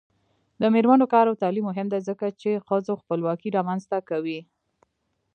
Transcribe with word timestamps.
د 0.61 0.63
میرمنو 0.73 1.05
کار 1.13 1.25
او 1.29 1.35
تعلیم 1.43 1.65
مهم 1.71 1.87
دی 1.93 1.99
ځکه 2.09 2.25
چې 2.41 2.63
ښځو 2.67 2.93
خپلواکي 3.01 3.49
رامنځته 3.57 3.97
کوي. 4.09 4.39